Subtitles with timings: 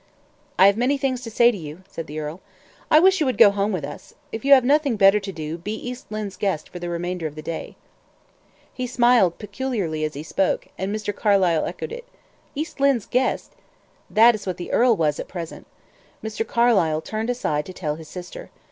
[0.57, 2.41] "I have many things to say to you," said the earl.
[2.89, 4.15] "I wish you would go home with us.
[4.31, 7.35] If you have nothing better to do, be East Lynne's guest for the remainder of
[7.35, 7.75] the day."
[8.73, 11.15] He smiled peculiarly as he spoke, and Mr.
[11.15, 12.05] Carlyle echoed it.
[12.55, 13.53] East Lynne's guest!
[14.09, 15.67] That is what the earl was at present.
[16.23, 16.47] Mr.
[16.47, 18.49] Carlyle turned aside to tell his sister.